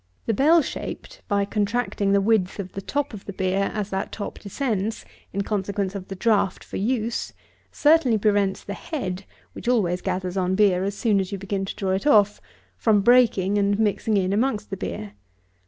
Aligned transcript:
The 0.25 0.33
bell 0.33 0.63
shaped, 0.63 1.21
by 1.27 1.45
contracting 1.45 2.11
the 2.11 2.21
width 2.21 2.57
of 2.57 2.71
the 2.71 2.81
top 2.81 3.13
of 3.13 3.25
the 3.25 3.33
beer, 3.33 3.69
as 3.71 3.91
that 3.91 4.11
top 4.11 4.39
descends, 4.39 5.05
in 5.31 5.43
consequence 5.43 5.93
of 5.93 6.07
the 6.07 6.15
draft 6.15 6.63
for 6.63 6.77
use, 6.77 7.33
certainly 7.71 8.17
prevents 8.17 8.63
the 8.63 8.73
head 8.73 9.25
(which 9.53 9.67
always 9.67 10.01
gathers 10.01 10.37
on 10.37 10.55
beer 10.55 10.83
as 10.83 10.97
soon 10.97 11.19
as 11.19 11.31
you 11.31 11.37
begin 11.37 11.65
to 11.65 11.75
draw 11.75 11.91
it 11.91 12.07
off) 12.07 12.41
from 12.77 13.01
breaking 13.01 13.59
and 13.59 13.77
mixing 13.77 14.17
in 14.17 14.33
amongst 14.33 14.71
the 14.71 14.77
beer. 14.77 15.13